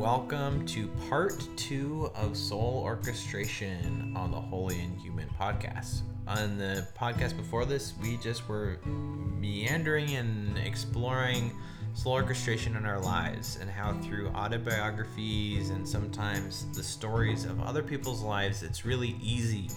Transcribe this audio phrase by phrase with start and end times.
[0.00, 6.00] welcome to part two of Soul Orchestration on the Holy and Human podcast.
[6.26, 11.52] On the podcast before this, we just were meandering and exploring
[11.92, 17.82] soul orchestration in our lives and how through autobiographies and sometimes the stories of other
[17.82, 19.68] people's lives, it's really easy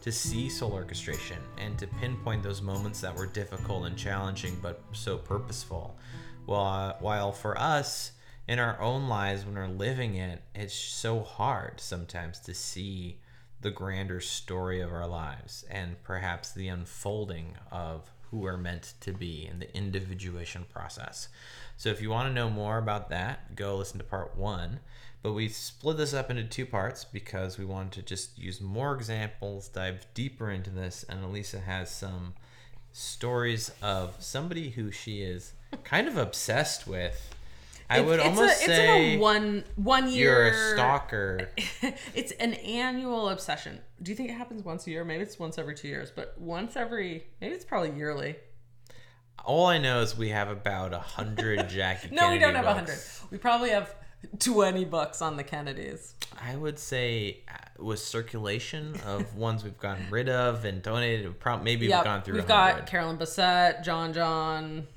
[0.00, 4.82] to see soul orchestration and to pinpoint those moments that were difficult and challenging but
[4.92, 5.98] so purposeful.
[6.46, 8.12] While, uh, while for us,
[8.48, 13.20] in our own lives, when we're living it, it's so hard sometimes to see
[13.60, 19.12] the grander story of our lives and perhaps the unfolding of who we're meant to
[19.12, 21.28] be in the individuation process.
[21.76, 24.80] So, if you want to know more about that, go listen to part one.
[25.22, 28.94] But we split this up into two parts because we wanted to just use more
[28.94, 32.34] examples, dive deeper into this, and Elisa has some
[32.92, 35.52] stories of somebody who she is
[35.84, 37.34] kind of obsessed with.
[37.88, 41.50] I would it's almost a, it's say like a one one you're a stalker.
[42.14, 43.80] it's an annual obsession.
[44.02, 45.04] Do you think it happens once a year?
[45.04, 48.36] Maybe it's once every two years, but once every maybe it's probably yearly.
[49.44, 52.08] All I know is we have about a hundred Jackie.
[52.14, 52.98] No, we don't have a hundred.
[53.30, 53.94] We probably have
[54.40, 56.14] twenty books on the Kennedys.
[56.42, 61.86] I would say uh, with circulation of ones we've gotten rid of and donated, maybe
[61.86, 62.34] Yeah, we've gone through.
[62.34, 62.78] We've 100.
[62.78, 64.88] got Carolyn Bessette, John John.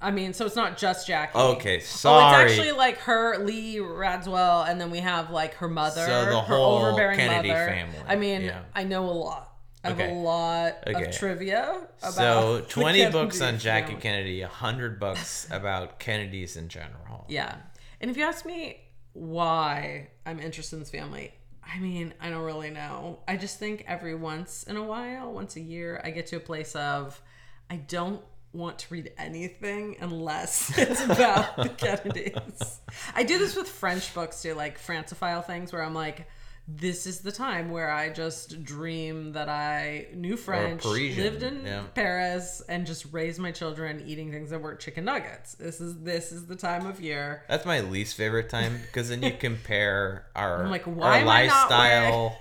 [0.00, 1.36] I mean, so it's not just Jackie.
[1.36, 2.44] Okay, Oh, sorry.
[2.44, 6.40] it's actually like her, Lee Radziwill, and then we have like her mother, So the
[6.40, 7.66] her whole overbearing Kennedy mother.
[7.66, 8.60] family, I mean, yeah.
[8.74, 9.56] I know a lot.
[9.82, 10.10] I have Okay.
[10.10, 11.04] a lot Okay.
[11.06, 12.12] of trivia about.
[12.14, 14.00] so the 20 books on Jackie family.
[14.02, 17.24] Kennedy, 100 books about Kennedys in general.
[17.28, 17.56] Yeah.
[18.00, 18.80] And if you ask me
[19.14, 21.32] why I'm interested in this family,
[21.62, 23.20] I mean, I don't really know.
[23.28, 26.40] I just think every once in a while, once a year, I get to a
[26.40, 27.20] place of
[27.68, 28.22] I don't
[28.58, 32.80] want to read anything unless it's about the Kennedys.
[33.14, 36.26] I do this with French books too, like Francophile things where I'm like,
[36.70, 41.84] this is the time where I just dream that I knew French, lived in yeah.
[41.94, 45.54] Paris, and just raised my children eating things that weren't chicken nuggets.
[45.54, 47.44] This is this is the time of year.
[47.48, 51.28] That's my least favorite time because then you compare our, I'm like, why our am
[51.28, 52.38] I not lifestyle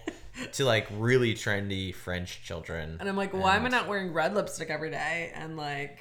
[0.54, 2.98] to like really trendy French children.
[3.00, 5.32] And I'm like, why am I not wearing red lipstick every day?
[5.34, 6.00] And like,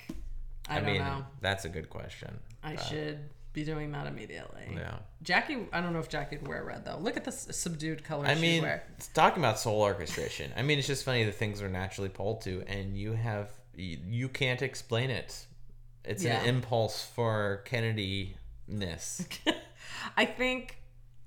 [0.68, 1.24] I, I don't mean, know.
[1.40, 2.38] that's a good question.
[2.62, 3.18] I should
[3.52, 4.68] be doing that immediately.
[4.74, 4.96] Yeah.
[5.22, 6.98] Jackie, I don't know if Jackie would wear red though.
[6.98, 8.82] Look at this subdued color I mean, wear.
[9.14, 10.52] talking about soul orchestration.
[10.56, 13.98] I mean, it's just funny the things we're naturally pulled to, and you have you,
[14.08, 15.46] you can't explain it.
[16.04, 16.40] It's Yeah.
[16.40, 18.36] an impulse for Kennedy
[18.68, 19.26] ness.
[20.16, 20.78] I think,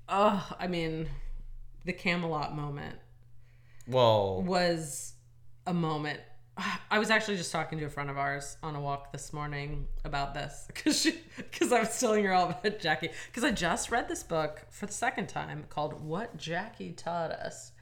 [0.08, 1.08] oh, I mean,
[1.84, 2.98] the Camelot moment
[3.86, 5.14] Well, was
[5.66, 6.20] a moment.
[6.90, 9.86] I was actually just talking to a friend of ours on a walk this morning
[10.04, 13.90] about this because she because I was telling her all about Jackie because I just
[13.90, 17.72] read this book for the second time called "What Jackie Taught Us"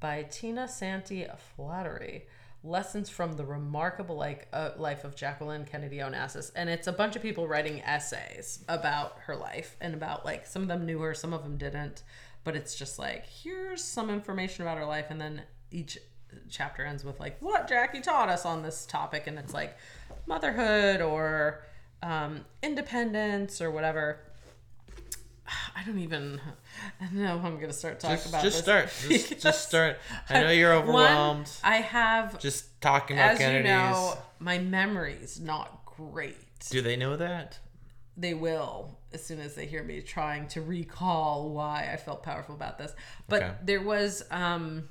[0.00, 2.24] by Tina Santi Flaherty.
[2.64, 7.14] Lessons from the remarkable like uh, life of Jacqueline Kennedy Onassis, and it's a bunch
[7.14, 11.14] of people writing essays about her life and about like some of them knew her,
[11.14, 12.02] some of them didn't,
[12.46, 15.42] but it's just like here's some information about her life, and then
[15.72, 15.98] each
[16.48, 19.76] chapter ends with like what Jackie taught us on this topic, and it's like
[20.26, 21.64] motherhood or
[22.04, 24.20] um, independence or whatever.
[25.76, 26.40] I don't even
[27.12, 28.92] know how I'm gonna start talking just, about just start.
[29.08, 29.98] Just, just start.
[30.30, 31.72] I know you're overwhelmed one.
[31.72, 33.64] I have, just talking about as Kennedys.
[33.64, 36.36] you know, my memory's not great.
[36.70, 37.58] Do they know that?
[38.16, 42.54] They will as soon as they hear me trying to recall why I felt powerful
[42.54, 42.92] about this.
[43.28, 43.54] But Okay.
[43.64, 44.90] there was, um,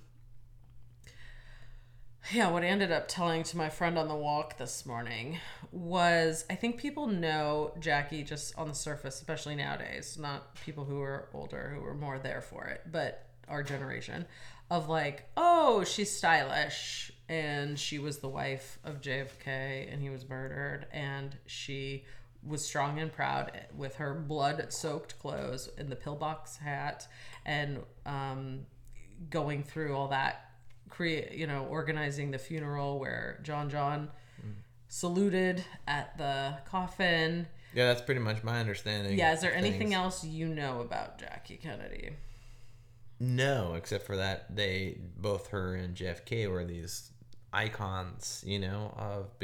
[2.33, 5.37] yeah, what I ended up telling to my friend on the walk this morning
[5.71, 10.99] was I think people know Jackie just on the surface, especially nowadays, not people who
[11.01, 14.25] are older who are more there for it, but our generation
[14.71, 20.27] of like, oh, she's stylish and she was the wife of JFK and he was
[20.27, 22.05] murdered and she
[22.45, 27.07] was strong and proud with her blood soaked clothes and the pillbox hat
[27.45, 28.59] and um,
[29.29, 30.51] going through all that
[30.89, 34.09] create you know organizing the funeral where john john
[34.87, 39.17] saluted at the coffin Yeah, that's pretty much my understanding.
[39.17, 39.93] yeah is there anything things.
[39.95, 42.11] else you know about jackie kennedy
[43.19, 47.11] No, except for that they both her and JFK were these
[47.53, 49.39] icons, you know, of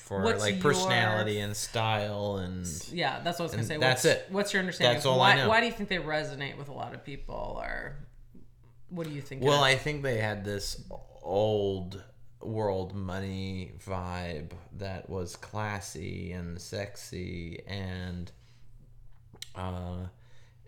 [0.00, 3.76] for What's like your- personality and style and yeah that's what i was gonna say
[3.76, 4.26] that's what's, it.
[4.30, 5.48] what's your understanding That's of all why, I know.
[5.48, 7.96] why do you think they resonate with a lot of people or
[8.88, 9.74] what do you think well, is?
[9.74, 10.82] I think they had this
[11.22, 12.02] old
[12.40, 18.32] world money vibe that was classy and sexy and
[19.54, 20.06] uh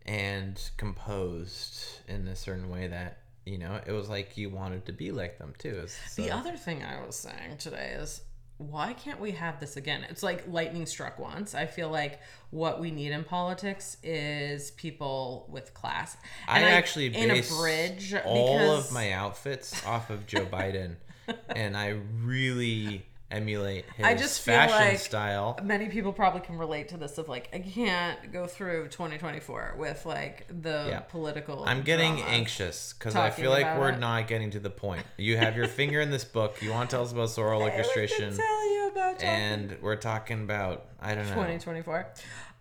[0.07, 4.93] and composed in a certain way that you know it was like you wanted to
[4.93, 5.81] be like them too.
[5.85, 8.21] It's, The other thing I was saying today is
[8.59, 10.05] why can't we have this again?
[10.09, 11.55] It's like lightning struck once.
[11.55, 12.21] I feel like
[12.51, 16.17] what we need in politics is people with class.
[16.47, 20.97] I And actually in a bridge all because of my outfits off of Joe Biden,
[21.49, 25.59] and I really emulate his I just fashion like style.
[25.63, 30.05] many people probably can relate to this of like I can't go through 2024 with
[30.07, 31.01] like the Yeah.
[31.01, 33.99] political I'm getting anxious because I feel like we're it.
[33.99, 35.05] not getting to the point.
[35.17, 36.61] You have your finger in this book.
[36.63, 39.29] You want to tell us about Sorrel I was gonna orchestration, tell you about talking
[39.29, 41.35] and we're talking about I don't know.
[41.35, 42.07] 2024.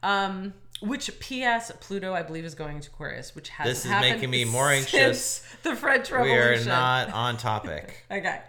[0.03, 1.71] Um, which P.S.
[1.79, 5.43] Pluto, I believe, is going to Aquarius, which has This is making me more anxious.
[5.61, 6.35] The French Revolution.
[6.35, 8.03] We are not on topic.
[8.09, 8.39] Okay,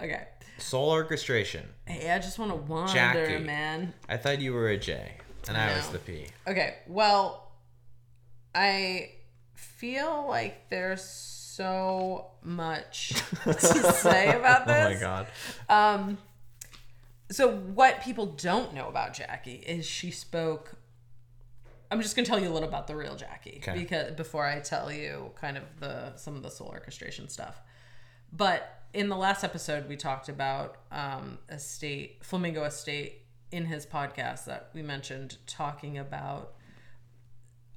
[0.00, 0.28] okay.
[0.62, 1.68] Soul orchestration.
[1.86, 3.38] Hey, I just want to wander, Jackie.
[3.44, 3.92] man.
[4.08, 5.12] I thought you were a J,
[5.48, 6.26] and I was the P.
[6.46, 7.50] Okay, well,
[8.54, 9.10] I
[9.54, 13.08] feel like there's so much
[13.44, 13.52] to
[13.92, 14.72] say about this.
[14.86, 15.26] Oh my god.
[15.68, 16.18] Um,
[17.30, 20.72] so what people don't know about Jackie is she spoke.
[21.90, 23.78] I'm just gonna tell you a little about the real Jackie Okay.
[23.78, 27.60] because before I tell you kind of the some of the soul orchestration stuff.
[28.32, 34.46] But in the last episode, we talked about um, estate Flamingo Estate in his podcast
[34.46, 36.54] that we mentioned talking about.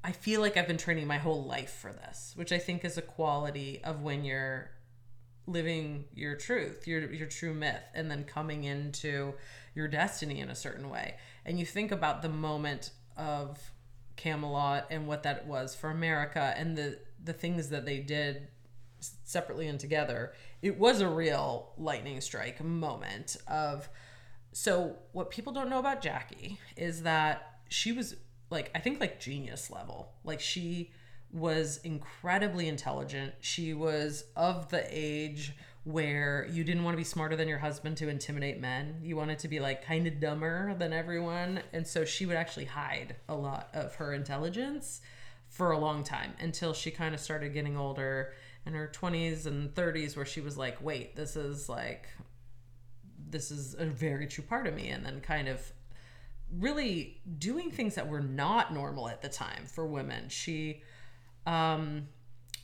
[0.04, 2.98] I feel like I've been training my whole life for this, which I think is
[2.98, 4.70] a quality of when you're
[5.48, 9.34] living your truth, your your true myth, and then coming into
[9.74, 11.16] your destiny in a certain way.
[11.46, 13.60] And you think about the moment of
[14.16, 18.48] Camelot and what that was for America and the the things that they did
[19.24, 20.34] separately and together.
[20.62, 23.90] It was a real lightning strike moment of
[24.52, 28.16] so what people don't know about Jackie is that she was
[28.50, 30.14] like I think like genius level.
[30.24, 30.92] Like she
[31.32, 33.34] was incredibly intelligent.
[33.42, 35.54] She was of the age
[35.84, 39.00] where you didn't want to be smarter than your husband to intimidate men.
[39.04, 41.62] You wanted to be like kind of dumber than everyone.
[41.74, 45.02] And so she would actually hide a lot of her intelligence
[45.48, 48.34] for a long time until she kind of started getting older
[48.66, 52.08] in her 20s and 30s where she was like, "Wait, this is like
[53.30, 54.90] this is a very true part of me.
[54.90, 55.72] And then kind of
[56.52, 60.30] really doing things that were not normal at the time for women.
[60.30, 60.84] She
[61.46, 62.08] um,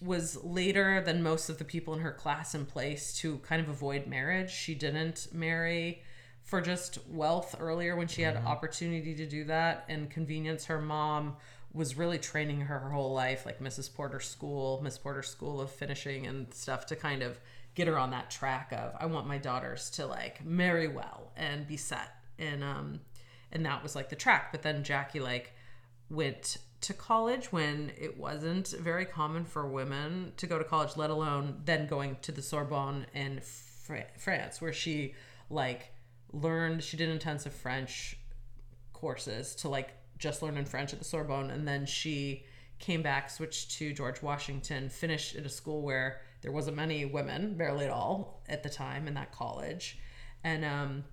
[0.01, 3.69] was later than most of the people in her class in place to kind of
[3.69, 4.51] avoid marriage.
[4.51, 6.03] She didn't marry
[6.44, 11.38] for just wealth earlier when she had opportunity to do that and convenience her mom
[11.73, 15.71] was really training her her whole life like mrs porter school miss porter school of
[15.71, 17.39] finishing and stuff to kind of
[17.75, 21.68] get her on that track of i want my daughters to like marry well and
[21.68, 22.15] be set.
[22.39, 23.01] And um
[23.51, 24.51] and that was like the track.
[24.51, 25.53] But then jackie like
[26.09, 31.09] went to college when it wasn't very common for women to go to college let
[31.09, 35.13] alone then going to the sorbonne in Fr- france where she
[35.51, 35.94] like
[36.33, 38.17] learned she did intensive french
[38.94, 39.91] courses to like
[40.21, 42.45] just learned in French at the Sorbonne, and then she
[42.79, 47.56] came back, switched to George Washington, finished at a school where there wasn't many women,
[47.57, 50.00] barely at all, at the time in that college,
[50.44, 51.03] and um,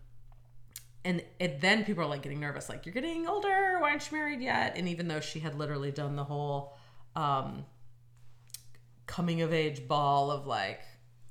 [1.04, 4.16] and it, then people are like getting nervous, like you're getting older, why aren't you
[4.16, 4.74] married yet?
[4.76, 6.76] And even though she had literally done the whole
[7.16, 7.64] um,
[9.06, 10.82] coming of age ball of like,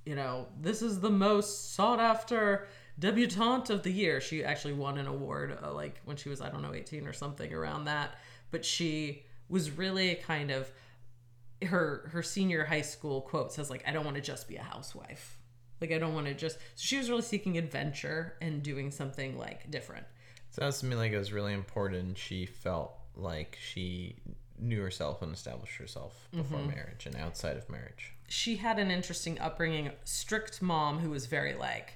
[0.06, 2.68] you know, this is the most sought after
[3.00, 4.20] debutante of the year.
[4.22, 7.13] She actually won an award uh, like when she was I don't know 18 or
[7.13, 8.16] something around that,
[8.51, 10.72] but she was really kind of
[11.63, 14.62] her her senior high school quote says like I don't want to just be a
[14.63, 15.38] housewife.
[15.82, 19.38] Like I don't want to just so she was really seeking adventure and doing something
[19.38, 20.06] like different.
[20.50, 22.18] Sounds to me like it was really important.
[22.18, 24.16] She felt like she
[24.60, 26.70] knew herself and established herself before Mm-hmm.
[26.70, 28.13] marriage and outside of marriage.
[28.27, 31.94] she had an interesting upbringing strict mom who was very like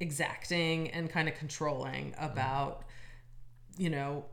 [0.00, 2.84] exacting and kind of controlling about
[3.76, 4.24] you know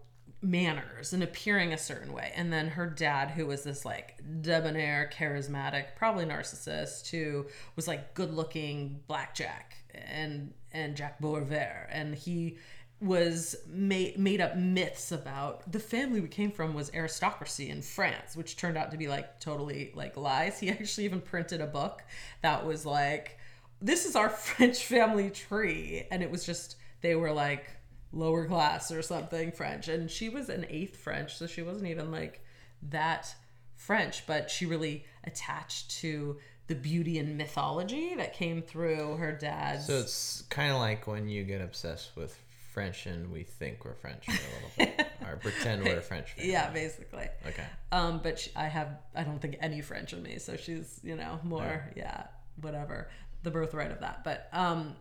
[0.42, 5.10] manners and appearing a certain way and then her dad who was this like debonair
[5.14, 12.58] charismatic probably narcissist who was like good looking blackjack and and jack Bouvier and he
[13.02, 18.36] was made made up myths about the family we came from was aristocracy in France,
[18.36, 20.60] which turned out to be like totally like lies.
[20.60, 22.04] He actually even printed a book
[22.44, 23.40] that was like,
[23.82, 27.66] "This is our French family tree," and it was just they were like
[28.14, 32.12] lower class or something French, and she was an eighth French, so she wasn't even
[32.12, 32.44] like
[32.90, 33.34] that
[33.76, 39.88] French, but she really attached to the beauty and mythology that came through her dad's.
[39.88, 42.38] So it's kind of like when you get obsessed with
[42.72, 46.32] French and we think we're French for a little bit, or pretend we're French.
[46.32, 46.52] Family.
[46.52, 47.28] Yeah, basically.
[47.46, 47.66] Okay.
[47.92, 51.16] Um, but she, I have I don't think any French in me, so she's you
[51.16, 52.28] know more yeah
[52.62, 53.10] whatever
[53.44, 54.24] the birthright of that.
[54.24, 54.96] But um,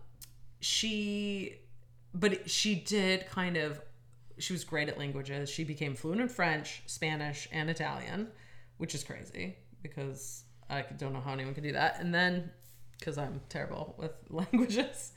[0.61, 1.57] she,
[2.15, 3.81] but she did kind of
[4.39, 5.51] she was great at languages.
[5.51, 8.29] She became fluent in French, Spanish, and Italian,
[8.79, 12.01] which is crazy because I don't know how anyone could do that.
[12.01, 12.51] And then
[12.99, 15.13] because I'm terrible with languages,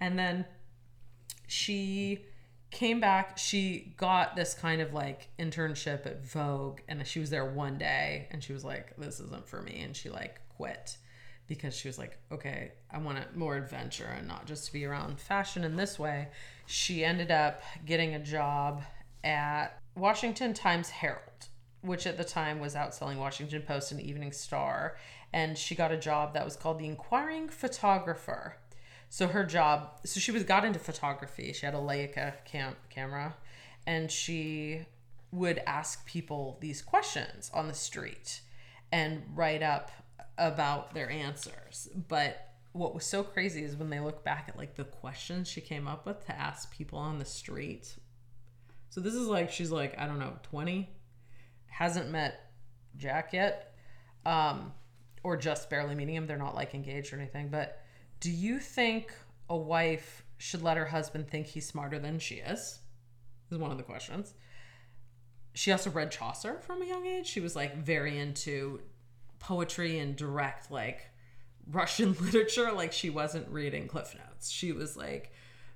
[0.00, 0.44] and then
[1.46, 2.24] she
[2.70, 7.46] came back she got this kind of like internship at vogue and she was there
[7.46, 10.98] one day and she was like this isn't for me and she like quit
[11.48, 15.18] because she was like okay i want more adventure and not just to be around
[15.18, 16.28] fashion in this way.
[16.66, 18.82] She ended up getting a job
[19.24, 21.48] at washington times herald
[21.82, 24.96] which at the time was outselling washington post and evening star.
[25.32, 28.56] And she got a job that was called the inquiring photographer.
[29.10, 31.52] So her job, so she was got into photography.
[31.52, 33.34] She had a Leica cam- camera,
[33.86, 34.86] and she
[35.32, 38.40] would ask people these questions on the street
[38.90, 39.90] and write up
[40.38, 41.88] about their answers.
[42.08, 45.60] But what was so crazy is when they look back at like the questions she
[45.60, 47.96] came up with to ask people on the street.
[48.88, 50.88] So this is like she's like I don't know twenty,
[51.66, 52.52] hasn't met
[52.96, 53.74] Jack yet,
[54.24, 54.72] um,
[55.22, 56.26] or just barely meeting him.
[56.26, 57.82] They're not like engaged or anything, but
[58.20, 59.12] do you think
[59.50, 62.78] a wife should let her husband think he's smarter than she is?
[63.50, 64.34] Is one of the questions.
[65.54, 67.26] She also read Chaucer from a young age.
[67.26, 68.80] She was like very into
[69.38, 71.10] poetry and direct like
[71.70, 72.72] Russian literature.
[72.72, 74.50] Like she wasn't reading Cliff Notes.
[74.50, 75.32] She was like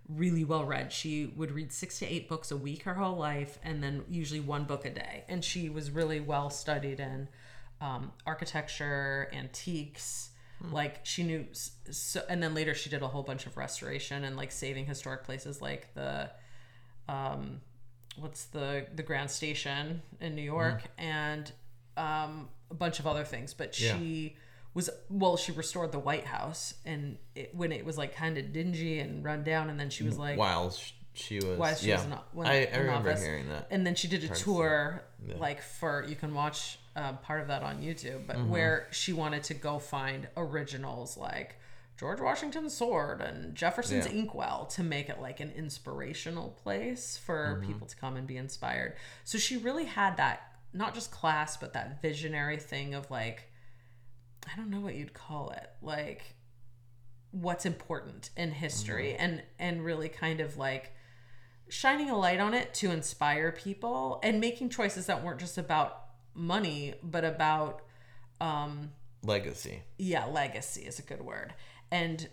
[0.09, 0.92] really well read.
[0.92, 4.40] She would read six to eight books a week her whole life, and then usually
[4.40, 5.25] one book a day.
[5.28, 7.28] And she was really well studied in
[7.81, 10.31] um, architecture, antiques,
[10.71, 11.47] like she knew
[11.90, 15.25] so and then later she did a whole bunch of restoration and like saving historic
[15.25, 16.31] places like the
[17.09, 17.61] um
[18.16, 21.50] what's the the grand station in new york and
[21.97, 23.96] um a bunch of other things but Yeah.
[23.98, 24.36] she
[24.74, 28.52] was well she restored the white house and it, when it was like kind of
[28.52, 30.74] dingy and run down and then she was like While
[31.14, 33.22] she was, While she yeah, was not, when- I, I remember office.
[33.22, 33.68] hearing that.
[33.70, 34.44] and then she did a see.
[34.44, 35.36] tour Yeah.
[35.36, 38.50] like for you can watch uh, part of that on youtube but Mm-hmm.
[38.50, 41.56] where she wanted to go find originals like
[41.98, 44.12] george washington's sword and jefferson's Yeah.
[44.20, 47.66] inkwell to make it like an inspirational place for Mm-hmm.
[47.72, 51.72] people to come and be inspired so she really had that not just class but
[51.72, 53.50] that visionary thing of like
[54.50, 56.34] i don't know what you'd call it like
[57.30, 60.92] what's important in history and and really kind of like
[61.68, 66.04] shining a light on it to inspire people and making choices that weren't just about
[66.34, 67.82] money but about
[68.40, 68.90] um
[69.22, 69.82] Legacy.
[69.98, 71.54] yeah legacy is a good word
[71.90, 72.28] and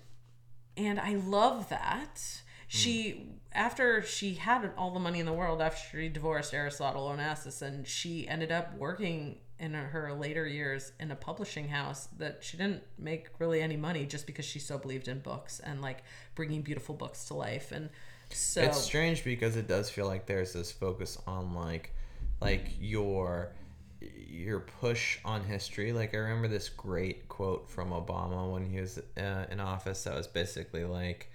[0.75, 5.97] and i love that she after she had all the money in the world after
[5.97, 11.15] she divorced aristotle onassis and she ended up working in her later years in a
[11.15, 15.19] publishing house that she didn't make really any money just because she so believed in
[15.19, 16.03] books and like
[16.35, 17.89] bringing beautiful books to life and
[18.31, 21.93] so It's strange because it does feel like there's this focus on like
[22.41, 23.53] like your
[24.01, 25.91] your push on history.
[25.91, 30.15] Like I remember this great quote from Obama when he was uh, in office that
[30.15, 31.31] was basically like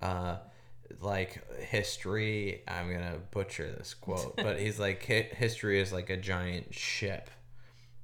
[0.00, 0.38] uh
[1.00, 6.74] like history i'm gonna butcher this quote but he's like history is like a giant
[6.74, 7.30] ship.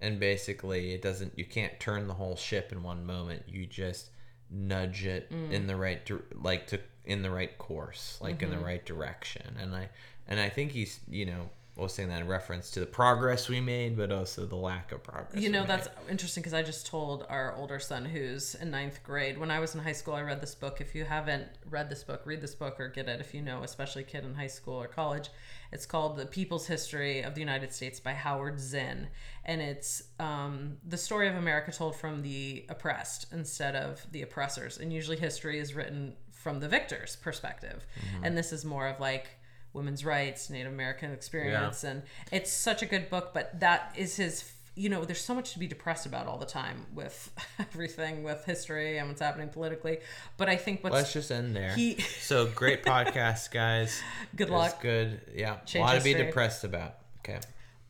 [0.00, 3.42] And basically it doesn't you can't turn the whole ship in one moment.
[3.46, 4.10] You just
[4.50, 5.66] nudge it in mm.
[5.66, 6.10] the right
[6.42, 8.64] like to in the right course like in the mm-hmm.
[8.64, 9.56] right direction.
[9.58, 9.88] And i
[10.28, 11.48] and i think he's you know
[11.82, 15.02] was saying that in reference to the progress we made but also the lack of
[15.02, 19.02] progress You know, that's interesting because I just told our older son who's in ninth
[19.02, 19.38] grade.
[19.38, 20.80] When I was in high school, I read this book.
[20.80, 23.62] If you haven't read this book, read this book or get it if you know,
[23.64, 25.30] especially a kid in high school or college.
[25.72, 29.08] It's called The People's History of the United States by Howard Zinn.
[29.44, 34.78] And it's um, the story of America told from the oppressed instead of the oppressors.
[34.78, 37.84] And usually history is written from the victor's perspective.
[38.22, 39.28] And this is more of like,
[39.74, 42.02] women's rights, Native American experience, and
[42.32, 43.32] it's such a good book.
[43.34, 44.50] But that is his.
[44.76, 48.44] You know, there's so much to be depressed about all the time with everything with
[48.44, 49.98] history and what's happening politically.
[50.36, 54.02] But I think what's let's just end there He- so great podcast guys
[54.36, 54.80] Good luck.
[54.82, 57.38] good yeah Change a lot to be depressed about okay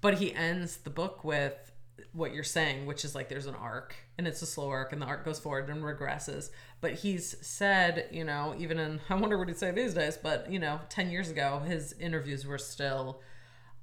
[0.03, 1.73] but he ends the book with
[2.15, 5.03] what you're saying, which is like there's an arc and it's a slow arc and
[5.03, 6.51] the arc goes forward and regresses.
[6.81, 10.51] But he's said, you know, even in I wonder what he'd say these days, but
[10.51, 13.21] you know, ten years ago his interviews were still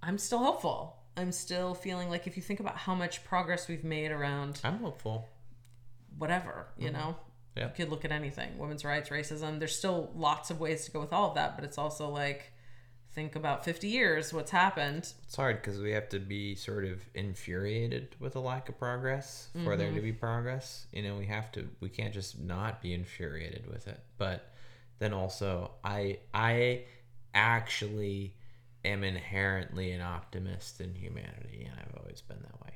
[0.01, 0.97] I'm still hopeful.
[1.17, 4.79] I'm still feeling like if you think about how much progress we've made around i'm
[4.79, 5.27] hopeful
[6.17, 6.97] whatever, you mm-hmm.
[6.97, 7.15] know,
[7.55, 7.65] Yeah.
[7.65, 9.59] You could look at anything women's rights, racism.
[9.59, 12.53] There's still lots of ways to go with all of that, but it's also like,
[13.13, 15.11] think about 50 years, what's happened.
[15.23, 19.49] It's hard because we have to be sort of infuriated with a lack of progress
[19.63, 20.87] for there to be progress.
[20.93, 21.67] You know, we have to.
[21.79, 23.99] We can't just not be infuriated with it.
[24.17, 24.51] But
[24.99, 26.83] then also, I I
[27.33, 28.35] actually
[28.85, 32.73] am inherently an optimist in humanity, and I've always been that way.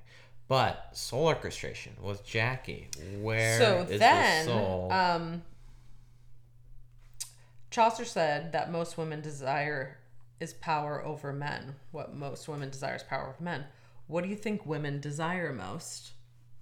[0.48, 2.90] But soul orchestration with Jackie,
[3.20, 4.92] where so is then, the soul?
[4.92, 5.42] um,
[7.72, 9.98] Chaucer said that most women desire
[10.40, 11.76] is power over men.
[11.92, 13.66] What most women desire is power over men.
[14.08, 16.12] What do you think women desire most?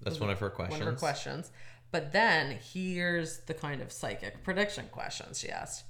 [0.02, 0.80] That's one of her questions.
[0.80, 1.52] One of her questions.
[1.92, 5.86] But then here's the kind of psychic prediction question she asked.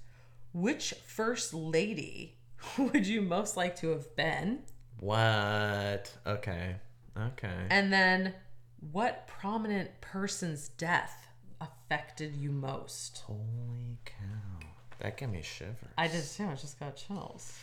[0.53, 2.37] Which first lady
[2.77, 4.59] would you most like to have been?
[4.99, 6.11] What?
[6.25, 6.75] Okay.
[7.17, 7.67] Okay.
[7.69, 8.33] And then
[8.91, 11.27] what prominent person's death
[11.61, 13.23] affected you most?
[13.25, 14.67] Holy cow.
[14.99, 15.77] That gave me shivers.
[15.97, 16.45] I did too.
[16.45, 17.57] I just got chills.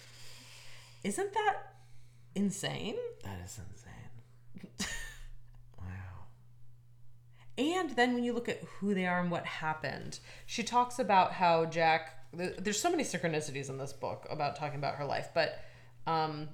[1.02, 1.56] Isn't that
[2.34, 2.96] insane?
[3.24, 4.88] That is insane.
[5.78, 6.26] wow.
[7.56, 11.32] And then when you look at who they are and what happened, she talks about
[11.32, 12.16] how Jack.
[12.32, 15.58] There's so many synchronicities in this book about talking about her life, but
[16.06, 16.48] um,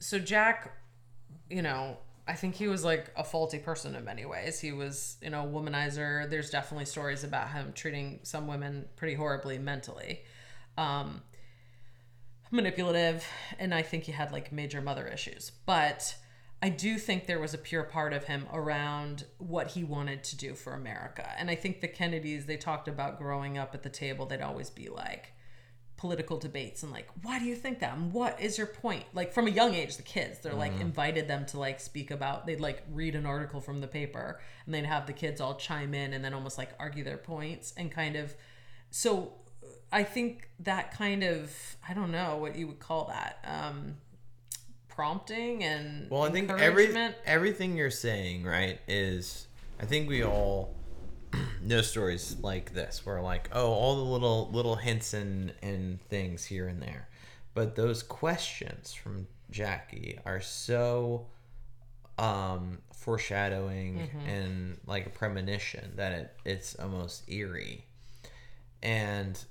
[0.00, 0.76] so Jack,
[1.48, 1.96] you know,
[2.26, 4.58] I think he was like a faulty person in many ways.
[4.58, 6.28] He was, you know, a womanizer.
[6.28, 10.22] There's definitely stories about him treating some women pretty horribly mentally.
[10.76, 11.22] Um,
[12.52, 13.26] manipulative
[13.58, 15.52] and I think he had like major mother issues.
[15.66, 16.14] But
[16.62, 20.36] I do think there was a pure part of him around what he wanted to
[20.36, 21.28] do for America.
[21.36, 24.70] And I think the Kennedys, they talked about growing up at the table, they'd always
[24.70, 25.32] be like
[25.96, 27.96] political debates and like, why do you think that?
[27.96, 29.04] And what is your point?
[29.12, 30.82] Like from a young age, the kids, they're like mm-hmm.
[30.82, 34.74] invited them to like speak about, they'd like read an article from the paper and
[34.74, 37.90] they'd have the kids all chime in and then almost like argue their points and
[37.90, 38.34] kind of
[38.90, 39.32] so
[39.92, 41.52] I think that kind of
[41.86, 43.96] I don't know what you would call that um,
[44.88, 49.46] prompting and Well, I think every everything you're saying, right, is
[49.80, 50.74] I think we all
[51.62, 56.44] know stories like this where like, oh, all the little little hints and and things
[56.44, 57.08] here and there.
[57.54, 61.26] But those questions from Jackie are so
[62.18, 67.84] um foreshadowing and like a premonition that it it's almost eerie.
[68.82, 69.42] And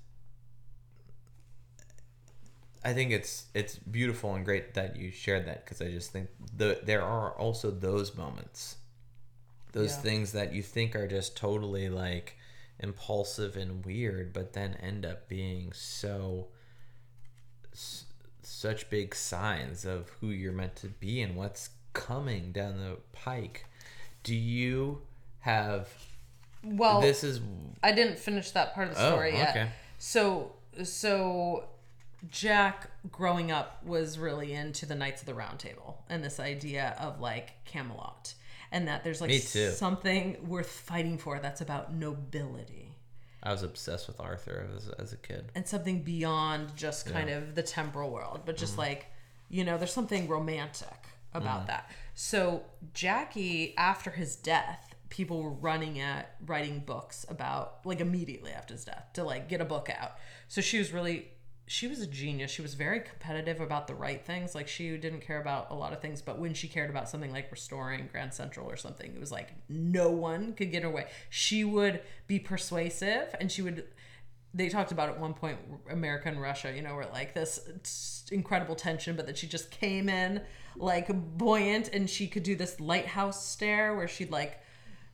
[2.84, 6.30] I think it's it's beautiful and great that you shared that because I just think
[6.58, 8.78] the there are also those moments,
[9.74, 10.02] those Yeah.
[10.02, 12.38] things that you think are just totally like
[12.80, 16.48] impulsive and weird, but then end up being so
[17.74, 18.06] s-
[18.42, 23.66] such big signs of who you're meant to be and what's coming down the pike.
[24.24, 25.02] Do you
[25.42, 25.88] have
[26.64, 27.40] well, this is
[27.84, 29.70] I didn't finish that part of the Oh, story yet.
[29.98, 31.66] So so
[32.30, 36.96] Jack growing up was really into the Knights of the Round Table and this idea
[37.00, 38.36] of like Camelot
[38.72, 42.92] and that there's like something worth fighting for that's about nobility
[43.44, 45.52] I was obsessed with Arthur as, as a kid.
[45.56, 48.82] and something beyond just kind of the temporal world, but just mm-hmm.
[48.82, 49.08] like,
[49.50, 51.68] you know, there's something romantic about mm-hmm.
[51.68, 51.92] that.
[52.14, 58.76] So, Jackie, after his death, people were running at writing books about, like, immediately after
[58.76, 60.14] his death to, like, get a book out.
[60.48, 61.28] So, she was really.
[61.72, 62.52] She was a genius.
[62.52, 64.54] She was very competitive about the right things.
[64.54, 67.32] Like she didn't care about a lot of things, but when she cared about something
[67.32, 71.08] like restoring Grand Central or something, it was like no one could get her way.
[71.30, 73.86] She would be persuasive and she would
[74.54, 78.76] they talked about at one point America and Russia, you know, were like this incredible
[78.76, 80.42] tension, but that she just came in
[80.76, 81.08] like
[81.38, 84.60] buoyant and she could do this lighthouse stare where she'd like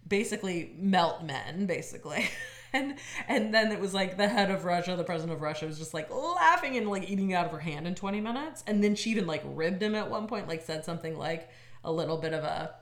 [0.08, 2.28] basically melt men, basically.
[2.78, 2.96] And
[3.28, 5.94] and then it was like the head of Russia, the president of Russia was just
[5.94, 8.63] like laughing and like eating out of her hand in 20 minutes.
[8.68, 11.50] And then she even like ribbed him at one point, like said something like
[11.84, 12.76] a little bit of a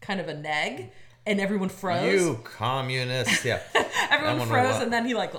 [0.00, 0.90] kind of a neg.
[1.26, 2.20] And everyone froze.
[2.22, 3.60] You communist, yeah.
[4.10, 5.32] Everyone one froze, and then he like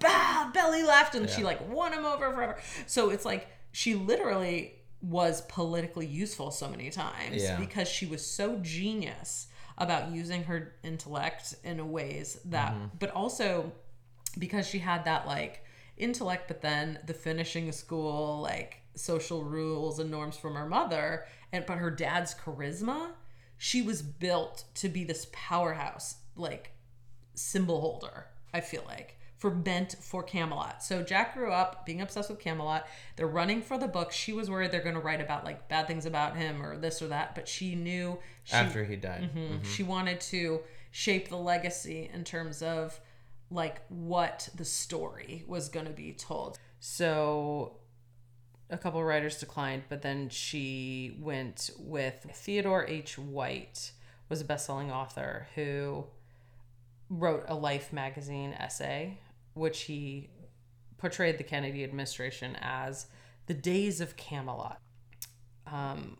[0.00, 2.56] bah, belly laughed, and she like won him over forever.
[2.86, 7.58] So it's like she literally was politically useful so many times Yeah.
[7.60, 12.86] because she was so genius about using her intellect in ways that, Mm-hmm.
[12.98, 13.72] but also
[14.38, 15.64] because she had that like
[15.96, 21.64] intellect, but then the finishing school, like social rules and norms from her mother, and
[21.66, 23.10] but her dad's charisma,
[23.58, 26.72] she was built to be this powerhouse, like
[27.34, 30.82] symbol holder, I feel like, for bent for Camelot.
[30.82, 32.86] So Jack grew up being obsessed with Camelot.
[33.16, 34.10] They're running for the book.
[34.12, 37.02] She was worried they're going to write about like bad things about him or this
[37.02, 39.30] or that, but she knew she After he died.
[39.34, 39.64] Mhm.
[39.64, 40.60] She wanted to.
[40.92, 42.98] shape the legacy in terms of
[43.50, 46.56] like what the story was going to be told.
[46.80, 47.76] So
[48.70, 53.18] a couple writers declined, but then she went with Theodore H.
[53.18, 53.92] White
[54.30, 56.06] was a best-selling author who
[57.10, 59.18] wrote a Life magazine essay
[59.56, 60.28] which he
[60.98, 63.06] portrayed the Kennedy administration as
[63.46, 64.80] the days of Camelot.
[65.66, 66.18] Um,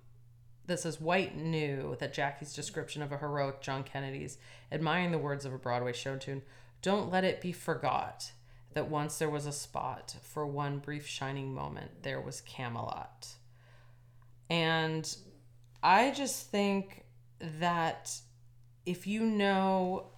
[0.67, 4.39] this is White knew that Jackie's description of a heroic John Kennedy's,
[4.73, 6.43] admiring the words of a Broadway show tune,
[6.83, 8.33] don't let it be forgot
[8.75, 13.29] that once there was a spot for one brief shining moment, there was Camelot.
[14.51, 15.17] And
[15.83, 17.05] I just think
[17.41, 18.13] that
[18.85, 20.09] if you know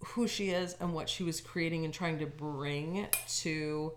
[0.00, 3.92] who she is and what she was creating and trying to bring to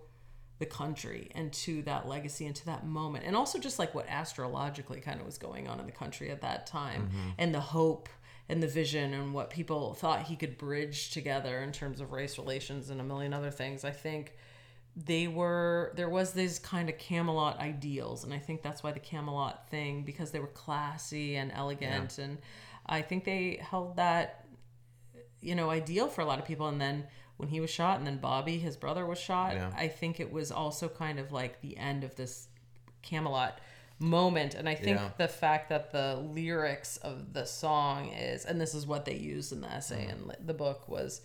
[0.59, 4.05] the country and to that legacy and to that moment and also just like what
[4.07, 7.29] astrologically kind of was going on in the country at that time mm-hmm.
[7.37, 8.07] and the hope
[8.49, 12.37] and the vision and what people thought he could bridge together in terms of race
[12.37, 14.35] relations and a million other things i think
[14.95, 18.99] they were there was these kind of camelot ideals and i think that's why the
[18.99, 22.25] camelot thing because they were classy and elegant yeah.
[22.25, 22.37] and
[22.85, 24.42] i think they held that
[25.43, 26.67] you know, ideal for a lot of people.
[26.67, 27.05] And then
[27.37, 29.71] when he was shot, and then Bobby, his brother, was shot, yeah.
[29.75, 32.47] I think it was also kind of like the end of this
[33.01, 33.59] Camelot
[33.99, 34.55] moment.
[34.55, 35.09] And I think yeah.
[35.17, 39.51] the fact that the lyrics of the song is, and this is what they used
[39.51, 40.11] in the essay mm.
[40.11, 41.21] and the book was.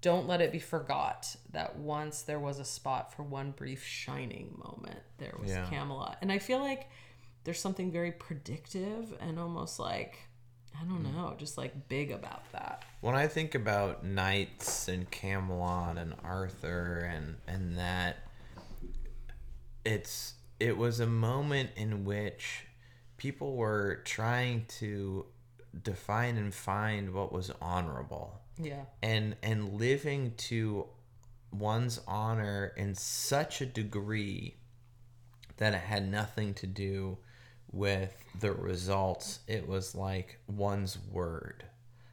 [0.00, 4.56] Don't let it be forgot that once there was a spot for one brief shining
[4.64, 5.00] moment.
[5.18, 5.66] There was yeah.
[5.68, 6.18] Camelot.
[6.22, 6.88] And I feel like
[7.42, 10.27] there's something very predictive and almost like
[10.80, 11.16] I don't hmm.
[11.16, 12.84] know, just like big about that.
[13.00, 18.18] When I think about knights and Camelot and Arthur and and that
[19.84, 22.66] it's it was a moment in which
[23.16, 25.26] people were trying to
[25.82, 28.40] define and find what was honorable.
[28.60, 28.82] Yeah.
[29.02, 30.86] And and living to
[31.52, 34.56] one's honor in such a degree
[35.56, 37.18] that it had nothing to do
[37.72, 41.64] with the results, it was like one's word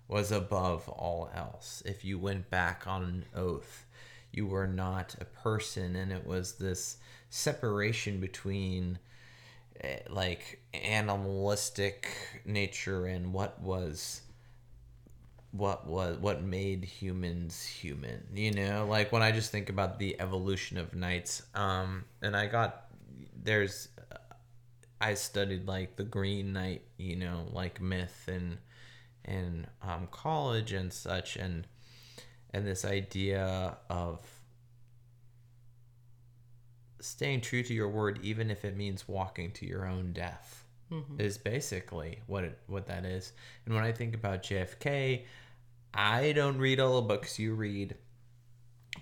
[0.07, 1.81] was above all else.
[1.85, 3.85] If you went back on an oath,
[4.31, 6.97] you were not a person, and it was this
[7.29, 8.99] separation between
[9.81, 12.07] eh, like animalistic
[12.45, 14.21] nature and what was
[15.51, 20.19] what was what made humans human you know like when i just think about the
[20.19, 22.87] evolution of knights um and i got
[23.41, 23.87] there's
[25.01, 28.57] I studied like the Green Knight, you know, like myth and
[29.25, 31.67] and um, college and such, and
[32.53, 34.19] and this idea of
[37.01, 41.19] staying true to your word, even if it means walking to your own death, mm-hmm.
[41.19, 43.33] is basically what it what that is.
[43.65, 45.23] And when I think about JFK,
[45.93, 47.95] I don't read all the books you read,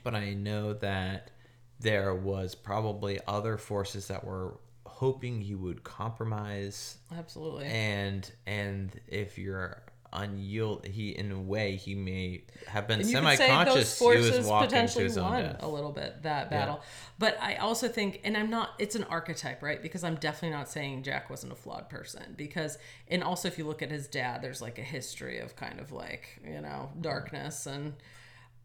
[0.04, 1.32] but I know that
[1.80, 4.56] there was probably other forces that were
[5.04, 6.98] hoping he would compromise.
[7.18, 7.66] Absolutely.
[7.66, 14.00] And and if you're unyield, he in a way he may have been semi-conscious.
[14.00, 15.58] he was walking potentially to his won death.
[15.62, 16.80] a little bit that battle.
[16.80, 16.88] Yeah.
[17.20, 18.70] But I also think, and I'm not.
[18.80, 19.82] It's an archetype, right?
[19.82, 22.36] Because I'm definitely not saying Jack wasn't a flawed person.
[22.38, 22.78] Because
[23.10, 25.92] and also if you look at his dad, there's like a history of kind of
[25.92, 27.92] like you know darkness and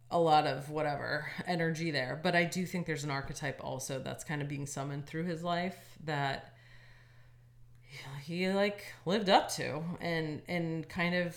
[0.09, 2.21] a lot of whatever energy there.
[2.23, 5.43] But I do think there's an archetype also that's kind of being summoned through his
[5.43, 6.55] life that
[8.23, 11.37] he like lived up to and and kind of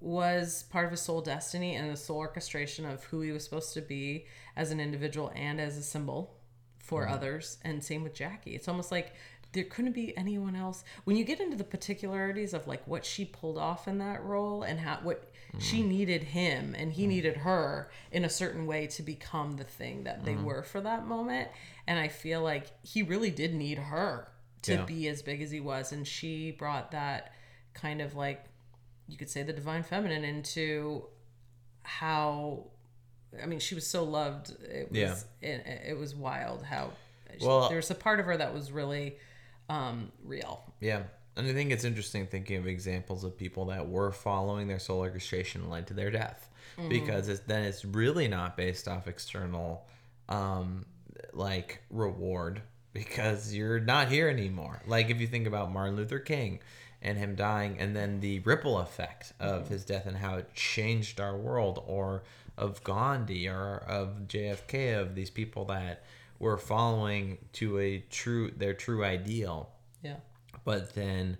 [0.00, 3.74] was part of his soul destiny and the soul orchestration of who he was supposed
[3.74, 6.34] to be as an individual and as a symbol
[6.78, 7.14] for mm-hmm.
[7.14, 8.54] others and same with Jackie.
[8.54, 9.14] It's almost like
[9.52, 10.84] there couldn't be anyone else.
[11.04, 14.62] When you get into the particularities of like what she pulled off in that role
[14.62, 15.60] and how what mm.
[15.60, 17.08] she needed him and he mm.
[17.08, 20.44] needed her in a certain way to become the thing that they mm.
[20.44, 21.48] were for that moment.
[21.86, 24.28] And I feel like he really did need her
[24.62, 24.84] to yeah.
[24.84, 27.32] be as big as he was and she brought that
[27.72, 28.44] kind of like
[29.08, 31.04] you could say the divine feminine into
[31.82, 32.66] how
[33.42, 34.50] I mean, she was so loved.
[34.50, 35.48] It was yeah.
[35.48, 36.90] it, it was wild how
[37.40, 39.16] well, there's a part of her that was really
[39.70, 40.62] um, real.
[40.80, 41.04] Yeah.
[41.36, 44.98] And I think it's interesting thinking of examples of people that were following their soul
[44.98, 46.88] orchestration led to their death mm-hmm.
[46.88, 49.86] because it's, then it's really not based off external
[50.28, 50.84] um,
[51.32, 54.82] like reward because you're not here anymore.
[54.86, 56.58] Like if you think about Martin Luther King
[57.00, 59.72] and him dying and then the ripple effect of mm-hmm.
[59.72, 62.24] his death and how it changed our world or
[62.58, 66.02] of Gandhi or of JFK of these people that
[66.40, 69.70] were following to a true their true ideal.
[70.02, 70.16] Yeah.
[70.64, 71.38] But then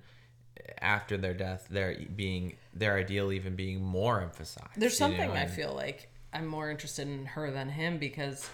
[0.81, 4.69] after their death, their being their ideal even being more emphasized.
[4.77, 8.49] There's you know, something I feel like I'm more interested in her than him because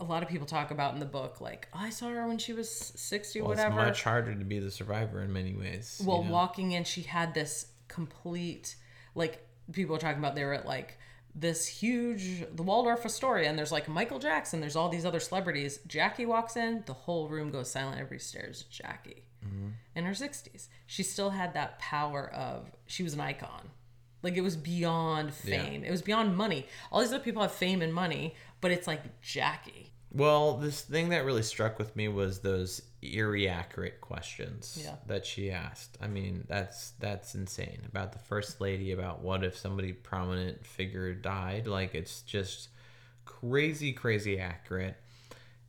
[0.00, 2.52] a lot of people talk about in the book like I saw her when she
[2.52, 3.80] was 60 well, whatever.
[3.80, 5.98] It's much harder to be the survivor in many ways.
[6.00, 6.32] you well, know?
[6.32, 8.76] walking in she had this complete
[9.14, 10.98] like people are talking about they were at like
[11.38, 15.78] this huge the Waldorf Astoria and there's like Michael Jackson, there's all these other celebrities.
[15.86, 19.22] Jackie walks in, the whole room goes silent, everybody stares at Jackie.
[19.46, 19.68] Mm-hmm.
[19.94, 20.68] In her 60s.
[20.86, 23.70] She still had that power of she was an icon.
[24.22, 25.62] Like it was beyond Yeah.
[25.62, 25.84] fame.
[25.84, 26.66] It was beyond money.
[26.90, 29.92] All these other people have fame and money, but it's like Jackie.
[30.12, 34.94] Well, this thing that really struck with me was those eerie accurate questions Yeah.
[35.06, 35.98] that she asked.
[36.00, 37.82] I mean, that's that's insane.
[37.86, 41.66] About the first lady, about what if somebody prominent figure died?
[41.66, 42.68] Like it's just
[43.24, 44.96] crazy, crazy accurate.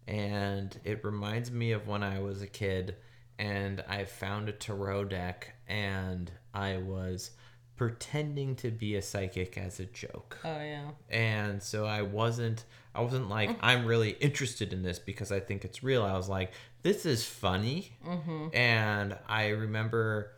[0.08, 2.96] And it reminds me of when I was a kid
[3.38, 7.32] and I found a tarot deck and I was
[7.76, 10.90] pretending to be a psychic as a joke Oh yeah.
[11.12, 12.64] and so i wasn't
[12.98, 13.60] i wasn't like mm-hmm.
[13.66, 16.04] i'm really interested in this because i think it's real.
[16.04, 16.52] I was like
[16.84, 17.92] this is funny.
[18.06, 18.48] Mm-hmm.
[18.54, 20.32] And i remember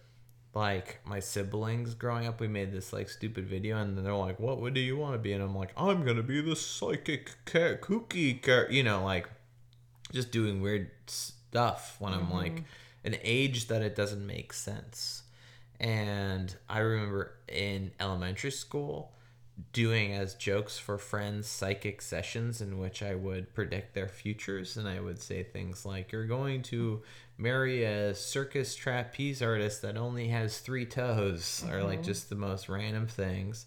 [0.54, 4.40] like my siblings growing up we made this like stupid video and then they're like
[4.40, 5.32] what would do you want to be?
[5.34, 9.30] And i'm like i'm gonna be the psychic ca- kooky car you know like
[10.12, 13.06] just doing weird stuff when i'm like mm-hmm.
[13.06, 15.24] an age that it doesn't make sense.
[15.80, 19.14] And I remember in elementary school
[19.74, 24.88] doing as jokes for friends psychic sessions in which I would predict their futures and
[24.88, 27.02] I would say things like you're going to
[27.38, 32.04] marry a circus trapeze artist that only has 3 toes or like mm-hmm.
[32.04, 33.66] just the most random things.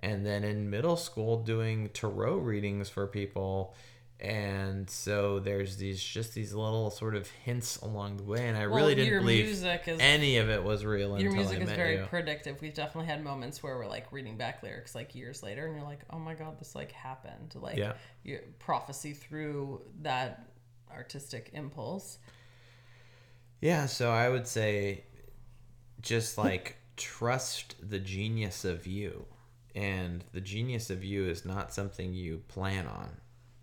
[0.00, 3.74] And then in middle school doing tarot readings for people
[4.20, 8.66] and so there's these just these little sort of hints along the way and I
[8.66, 9.64] Well, really didn't believe is
[9.98, 12.04] any of it was real your until music I is met very you.
[12.04, 12.60] predictive.
[12.60, 15.84] We've definitely had moments where we're like reading back lyrics like years later, and you're
[15.84, 17.94] like, "Oh my god, this like happened!" Like Yeah.
[18.22, 20.50] your prophecy through that
[20.92, 22.18] artistic impulse.
[23.60, 25.04] Yeah, so I would say
[26.02, 29.24] just like trust the genius of you.
[29.74, 33.10] And the genius of you is not something you plan on.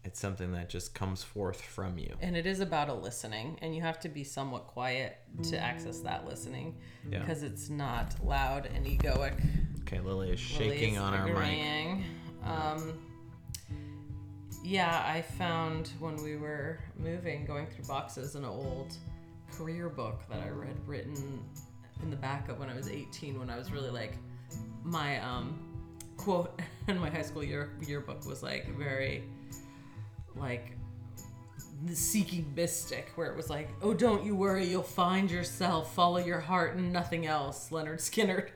[0.07, 2.15] It's something that just comes forth from you.
[2.21, 5.17] And it is about a listening, and you have to be somewhat quiet
[5.49, 6.77] to access that listening
[7.11, 7.19] Yeah.
[7.19, 9.33] because it's not loud and egoic.
[9.81, 11.33] Okay, Lily is shaking Lily's on our mic.
[11.35, 12.05] agreeing.
[12.45, 12.97] Um,
[14.63, 18.95] yeah, I found when we were moving, going through boxes, an old
[19.51, 21.43] career book that I read written
[22.01, 24.13] in the back of when I was 18, when I was really like,
[24.85, 25.59] my um,
[26.15, 29.25] quote in my high school year yearbook was like very,
[30.39, 30.77] like,
[31.85, 36.17] the seeking mystic, where it was like, oh, don't you worry, you'll find yourself, follow
[36.17, 38.49] your heart and nothing else, Leonard Skinner.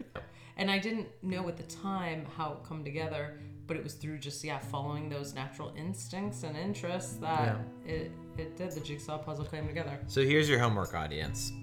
[0.58, 4.18] And I didn't know at the time how it come together, but it was through
[4.18, 9.46] just yeah following those natural instincts and interests that it it did the jigsaw puzzle
[9.46, 9.98] came together.
[10.08, 11.54] So here's your homework, audience.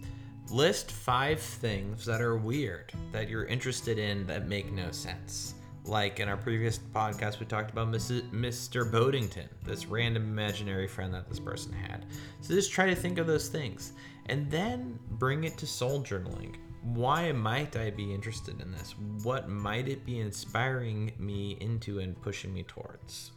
[0.51, 5.55] List five things that are weird that you're interested in that make no sense.
[5.89, 7.91] Like in our previous podcast, we talked about.
[7.91, 8.91] Mr.
[8.91, 12.05] Bodington, this random imaginary friend that this person had.
[12.43, 13.93] So just try to think of those things
[14.27, 16.57] and then bring it to soul journaling.
[16.83, 18.95] Why might I be interested in this?
[19.23, 23.33] What might it be inspiring me into and pushing me towards?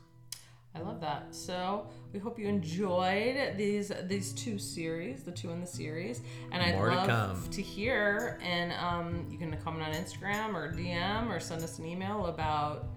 [0.74, 1.28] I love that.
[1.32, 6.62] So we hope you enjoyed these these two series, the two in the series, and
[6.64, 7.48] I'd More to love come.
[7.52, 8.40] to hear.
[8.42, 12.88] And um, you can comment on Instagram or DM or send us an email about.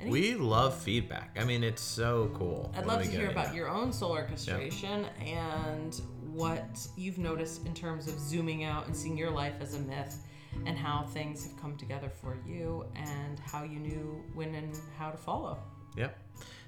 [0.00, 1.36] Any, We love feedback.
[1.40, 2.72] I mean, it's so cool.
[2.76, 6.00] I'd love to hear about your own soul orchestration and
[6.32, 10.18] what you've noticed in terms of zooming out and seeing your life as a myth
[10.66, 15.10] and how things have come together for you and how you knew when and how
[15.10, 15.58] to follow.
[15.96, 16.16] Yep.